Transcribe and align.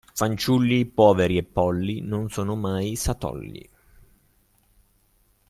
Fanciulli, 0.15 0.87
poveri 0.87 1.37
e 1.37 1.43
polli, 1.43 2.01
non 2.01 2.27
sono 2.31 2.55
mai 2.55 2.95
satolli. 2.95 3.69